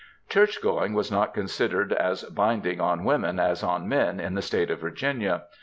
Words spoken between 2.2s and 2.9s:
binding